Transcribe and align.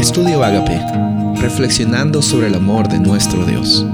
Estudio 0.00 0.42
Agape, 0.42 0.80
reflexionando 1.42 2.22
sobre 2.22 2.46
el 2.46 2.54
amor 2.54 2.88
de 2.88 2.98
nuestro 2.98 3.44
Dios. 3.44 3.84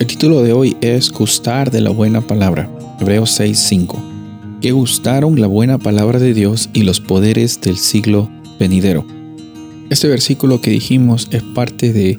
El 0.00 0.06
título 0.08 0.42
de 0.42 0.52
hoy 0.52 0.76
es 0.80 1.12
Gustar 1.12 1.70
de 1.70 1.80
la 1.80 1.90
buena 1.90 2.22
palabra, 2.22 2.68
Hebreos 2.98 3.30
6:5. 3.38 4.02
Que 4.60 4.72
gustaron 4.72 5.40
la 5.40 5.46
buena 5.46 5.78
palabra 5.78 6.18
de 6.18 6.34
Dios 6.34 6.70
y 6.72 6.82
los 6.82 6.98
poderes 6.98 7.60
del 7.60 7.76
siglo 7.76 8.28
venidero. 8.58 9.06
Este 9.90 10.08
versículo 10.08 10.60
que 10.60 10.72
dijimos 10.72 11.28
es 11.30 11.44
parte 11.54 11.92
de, 11.92 12.16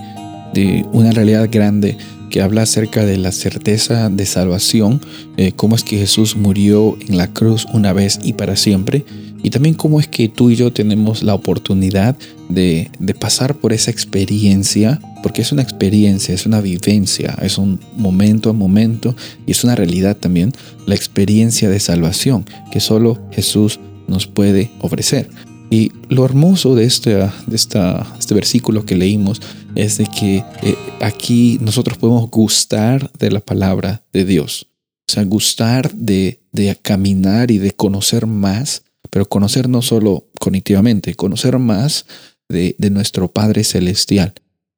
una 0.94 1.12
realidad 1.12 1.50
grande 1.52 1.98
que 2.30 2.42
habla 2.42 2.62
acerca 2.62 3.06
de 3.06 3.18
la 3.18 3.34
certeza 3.34 4.10
de 4.10 4.26
salvación, 4.26 5.02
eh, 5.36 5.52
cómo 5.54 5.76
es 5.76 5.84
que 5.84 5.98
Jesús 5.98 6.38
murió 6.38 6.98
en 7.06 7.18
la 7.18 7.28
cruz 7.28 7.68
una 7.74 7.92
vez 7.92 8.18
y 8.24 8.34
para 8.34 8.56
siempre, 8.56 9.04
y 9.44 9.50
también 9.50 9.76
cómo 9.76 10.00
es 10.00 10.08
que 10.08 10.30
tú 10.30 10.50
y 10.50 10.56
yo 10.56 10.72
tenemos 10.72 11.24
la 11.24 11.34
oportunidad 11.34 12.16
de, 12.50 12.90
de 13.00 13.14
pasar 13.14 13.56
por 13.56 13.74
esa 13.74 13.92
experiencia, 13.92 15.00
porque 15.24 15.42
es 15.42 15.52
una 15.52 15.62
experiencia, 15.62 16.34
es 16.34 16.46
una 16.46 16.62
vivencia, 16.62 17.38
es 17.42 17.58
un 17.58 17.80
momento 17.96 18.50
a 18.50 18.54
momento 18.54 19.16
y 19.46 19.52
es 19.52 19.64
una 19.64 19.76
realidad 19.76 20.18
también, 20.18 20.54
la 20.86 20.96
experiencia 20.96 21.70
de 21.70 21.80
salvación 21.80 22.46
que 22.72 22.80
solo 22.80 23.20
Jesús 23.32 23.80
nos 24.08 24.28
puede 24.28 24.72
ofrecer. 24.80 25.30
Y 25.70 25.92
lo 26.08 26.24
hermoso 26.24 26.76
de 26.76 26.86
este, 26.86 27.16
de 27.16 27.56
esta, 27.56 28.16
este 28.18 28.34
versículo 28.34 28.86
que 28.86 28.96
leímos 28.96 29.42
es 29.76 29.98
de 29.98 30.06
que 30.06 30.44
eh, 30.64 30.76
aquí 31.02 31.58
nosotros 31.62 31.98
podemos 31.98 32.30
gustar 32.32 33.12
de 33.20 33.32
la 33.32 33.42
palabra 33.42 34.04
de 34.14 34.24
Dios. 34.24 34.68
O 35.10 35.14
sea, 35.14 35.24
gustar 35.24 35.94
de, 35.94 36.42
de 36.52 36.76
caminar 36.82 37.52
y 37.52 37.58
de 37.58 37.72
conocer 37.72 38.28
más, 38.28 38.84
pero 39.10 39.28
conocer 39.28 39.70
no 39.70 39.82
solo 39.82 40.28
cognitivamente, 40.40 41.16
conocer 41.16 41.58
más 41.60 42.06
de, 42.50 42.76
nuestro 42.92 43.32
Padre 43.32 43.64
Celestial. 43.64 44.34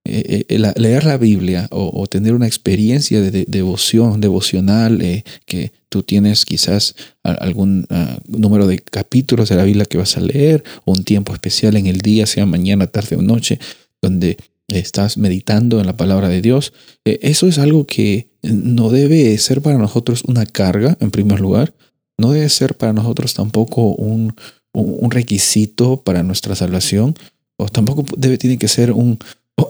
Eh, 0.05 0.45
eh, 0.47 0.73
leer 0.77 1.03
la 1.03 1.17
Biblia 1.17 1.67
o, 1.71 2.07
tener 2.07 2.33
una 2.33 2.47
experiencia 2.47 3.21
de, 3.21 3.45
devoción, 3.47 4.21
devocional, 4.21 5.01
eh, 5.01 5.23
que 5.45 5.71
tú 5.89 6.03
tienes 6.03 6.45
quizás 6.45 6.95
algún 7.21 7.85
ah, 7.89 8.17
número 8.27 8.65
de 8.65 8.79
capítulos 8.79 9.49
de 9.49 9.55
la 9.55 9.65
Biblia 9.65 9.85
que 9.85 9.97
vas 9.97 10.17
a 10.17 10.21
leer, 10.21 10.63
o 10.85 10.93
un 10.93 11.03
tiempo 11.03 11.33
especial 11.33 11.75
en 11.75 11.87
el 11.87 11.99
día, 11.99 12.25
sea 12.25 12.45
mañana, 12.45 12.87
tarde 12.87 13.17
o 13.17 13.21
noche, 13.21 13.59
donde 14.01 14.37
estás 14.67 15.17
meditando 15.17 15.79
en 15.79 15.85
la 15.85 15.97
palabra 15.97 16.29
de 16.29 16.41
Dios, 16.41 16.73
eso 17.03 17.47
es 17.47 17.57
algo 17.57 17.85
que 17.85 18.29
no 18.43 18.89
debe 18.89 19.35
ser 19.37 19.61
para 19.61 19.77
nosotros 19.77 20.23
una 20.25 20.45
carga, 20.45 20.95
en 20.99 21.11
primer 21.11 21.39
lugar, 21.39 21.73
no 22.19 22.31
debe 22.31 22.49
ser 22.49 22.75
para 22.77 22.93
nosotros 22.93 23.33
tampoco 23.33 23.95
un, 23.95 24.35
un 24.73 25.11
requisito 25.11 26.01
para 26.01 26.23
nuestra 26.23 26.55
salvación, 26.55 27.15
o 27.57 27.67
tampoco 27.67 28.05
debe, 28.17 28.37
tiene 28.37 28.57
que 28.57 28.67
ser 28.67 28.91
un, 28.91 29.19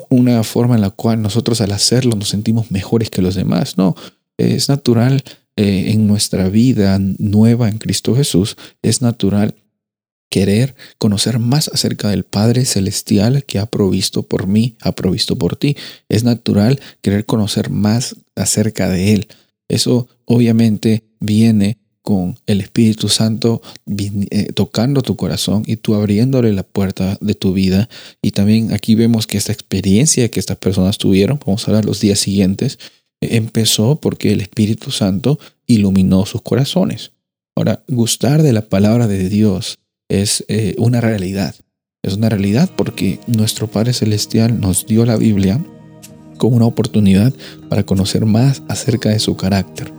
una 0.09 0.44
forma 0.44 0.75
en 0.75 0.81
la 0.81 0.89
cual 0.89 1.22
nosotros 1.22 1.61
al 1.61 1.72
hacerlo 1.72 2.16
nos 2.16 2.30
sentimos 2.30 2.72
mejores 2.72 3.09
que 3.09 3.22
los 3.22 3.36
demás. 3.36 3.77
No, 3.77 3.95
es 4.38 4.70
natural 4.70 5.23
eh, 5.55 5.92
en 5.92 6.08
nuestra 6.08 6.50
vida 6.50 7.00
nueva 7.17 7.70
en 7.70 7.77
Cristo 7.77 8.16
Jesús, 8.16 8.58
es 8.81 9.02
natural 9.02 9.55
querer 10.30 10.75
conocer 11.00 11.39
más 11.39 11.70
acerca 11.70 12.09
del 12.09 12.23
Padre 12.23 12.66
Celestial 12.66 13.44
que 13.45 13.59
ha 13.59 13.66
provisto 13.66 14.23
por 14.23 14.47
mí, 14.47 14.75
ha 14.81 14.92
provisto 14.92 15.38
por 15.38 15.55
ti. 15.55 15.75
Es 16.08 16.23
natural 16.23 16.80
querer 17.02 17.25
conocer 17.25 17.72
más 17.72 18.16
acerca 18.36 18.89
de 18.89 19.14
Él. 19.14 19.27
Eso 19.67 20.08
obviamente 20.25 21.03
viene 21.20 21.78
con 22.02 22.38
el 22.45 22.61
Espíritu 22.61 23.09
Santo 23.09 23.61
eh, 23.88 24.52
tocando 24.53 25.02
tu 25.02 25.16
corazón 25.16 25.64
y 25.66 25.78
tú 25.78 25.95
abriéndole 25.95 26.53
la 26.53 26.64
puerta 26.64 27.17
de 27.22 27.36
tu 27.36 27.53
vida. 27.53 27.89
Y 28.22 28.31
también 28.31 28.73
aquí 28.73 28.95
vemos 28.95 29.28
que 29.28 29.38
esta 29.38 29.52
experiencia 29.52 30.30
que 30.30 30.39
estas 30.39 30.58
personas 30.58 30.97
tuvieron, 30.97 31.39
vamos 31.45 31.67
a 31.67 31.72
ver 31.72 31.86
los 31.86 32.00
días 32.00 32.20
siguientes, 32.20 32.80
empezó 33.22 33.99
porque 33.99 34.32
el 34.32 34.42
Espíritu 34.42 34.92
Santo 34.92 35.39
iluminó 35.67 36.26
sus 36.26 36.42
corazones. 36.42 37.11
Ahora, 37.55 37.83
gustar 37.87 38.42
de 38.42 38.54
la 38.54 38.61
palabra 38.61 39.08
de 39.08 39.27
Dios 39.27 39.80
es 40.10 40.45
eh, 40.48 40.76
una 40.77 41.02
realidad. 41.02 41.55
Es 42.02 42.14
una 42.14 42.30
realidad 42.30 42.70
porque 42.76 43.20
nuestro 43.27 43.67
Padre 43.67 43.93
Celestial 43.93 44.60
nos 44.60 44.86
dio 44.86 45.05
la 45.05 45.17
Biblia 45.17 45.64
como 46.37 46.55
una 46.55 46.66
oportunidad 46.66 47.33
para 47.67 47.86
conocer 47.86 48.26
más 48.26 48.64
acerca 48.70 49.10
de 49.10 49.20
su 49.20 49.36
carácter. 49.36 49.92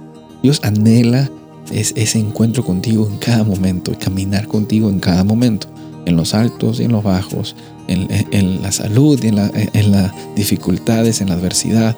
Dios 0.43 0.61
anhela 0.63 1.31
es 1.73 1.93
ese 1.97 2.19
encuentro 2.19 2.65
contigo 2.65 3.09
en 3.11 3.19
cada 3.19 3.45
momento 3.45 3.93
caminar 3.99 4.47
contigo 4.49 4.91
en 4.91 5.01
cada 5.01 5.25
momento, 5.25 5.69
en 6.07 6.17
los 6.17 6.35
altos 6.35 6.81
y 6.81 6.85
en 6.85 6.93
los 6.93 7.05
bajos, 7.05 7.57
en, 7.89 8.63
la 8.63 8.73
salud 8.73 9.19
y 9.23 9.29
en, 9.29 9.39
en 9.39 9.91
las 9.91 10.13
dificultades, 10.37 11.21
en 11.21 11.29
la 11.29 11.35
adversidad. 11.35 11.97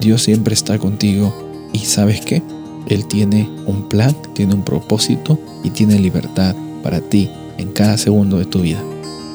Dios 0.00 0.22
siempre 0.22 0.54
está 0.54 0.78
contigo 0.78 1.34
y 1.72 1.80
sabes 1.80 2.20
qué? 2.20 2.42
Él 2.88 3.06
tiene 3.06 3.48
un 3.66 3.88
plan, 3.88 4.14
tiene 4.34 4.54
un 4.54 4.62
propósito 4.62 5.38
y 5.64 5.70
tiene 5.70 5.98
libertad 5.98 6.54
para 6.82 7.00
ti 7.00 7.28
en 7.58 7.72
cada 7.72 7.98
segundo 7.98 8.38
de 8.38 8.44
tu 8.44 8.60
vida. 8.60 8.82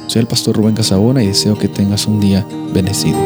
Soy 0.07 0.21
el 0.21 0.27
pastor 0.27 0.55
Rubén 0.55 0.75
Casabona 0.75 1.23
y 1.23 1.27
deseo 1.27 1.57
que 1.57 1.67
tengas 1.67 2.07
un 2.07 2.19
día 2.19 2.45
bendecido. 2.73 3.17